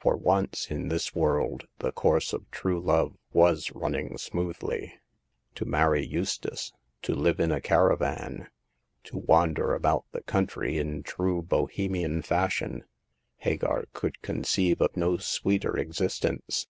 [0.00, 4.94] For once in this world the course of true love was running smoothly.
[5.54, 8.48] To marry Eustace; to live in a caravan;
[9.04, 12.82] to wander about the country in true Bohemian fashion—
[13.36, 16.66] Hagar could con conceive of no sweeter existence.